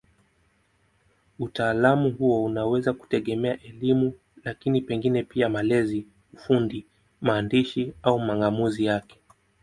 Utaalamu 1.39 2.09
huo 2.11 2.43
unaweza 2.43 2.93
kutegemea 2.93 3.59
elimu, 3.61 4.13
lakini 4.43 4.81
pengine 4.81 5.23
pia 5.23 5.49
malezi, 5.49 6.07
ufundi, 6.33 6.85
maandishi 7.21 7.93
au 8.03 8.19
mang'amuzi 8.19 8.85
yake. 8.85 9.19